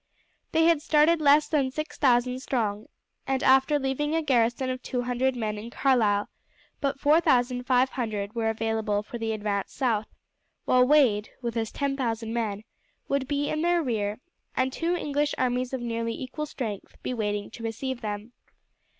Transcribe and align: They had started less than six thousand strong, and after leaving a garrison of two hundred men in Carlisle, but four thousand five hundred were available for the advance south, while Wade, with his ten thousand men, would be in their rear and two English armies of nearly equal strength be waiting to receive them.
They 0.51 0.65
had 0.65 0.81
started 0.81 1.21
less 1.21 1.47
than 1.47 1.69
six 1.69 1.95
thousand 1.95 2.39
strong, 2.39 2.87
and 3.27 3.43
after 3.43 3.77
leaving 3.77 4.15
a 4.15 4.23
garrison 4.23 4.71
of 4.71 4.81
two 4.81 5.03
hundred 5.03 5.35
men 5.35 5.59
in 5.59 5.69
Carlisle, 5.69 6.27
but 6.79 6.99
four 6.99 7.21
thousand 7.21 7.65
five 7.67 7.89
hundred 7.91 8.33
were 8.33 8.49
available 8.49 9.03
for 9.03 9.19
the 9.19 9.31
advance 9.31 9.73
south, 9.73 10.07
while 10.65 10.87
Wade, 10.87 11.29
with 11.43 11.53
his 11.53 11.71
ten 11.71 11.95
thousand 11.95 12.33
men, 12.33 12.63
would 13.09 13.27
be 13.27 13.47
in 13.47 13.61
their 13.61 13.83
rear 13.83 14.17
and 14.55 14.73
two 14.73 14.95
English 14.95 15.35
armies 15.37 15.71
of 15.71 15.81
nearly 15.81 16.13
equal 16.19 16.47
strength 16.47 16.95
be 17.03 17.13
waiting 17.13 17.51
to 17.51 17.61
receive 17.63 18.01
them. 18.01 18.33